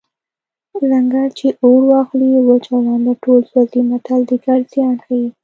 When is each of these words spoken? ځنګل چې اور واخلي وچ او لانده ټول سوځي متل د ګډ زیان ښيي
ځنګل 0.89 1.27
چې 1.39 1.47
اور 1.63 1.81
واخلي 1.91 2.29
وچ 2.47 2.63
او 2.73 2.79
لانده 2.85 3.13
ټول 3.23 3.39
سوځي 3.51 3.81
متل 3.89 4.21
د 4.29 4.31
ګډ 4.45 4.61
زیان 4.73 4.95
ښيي 5.05 5.27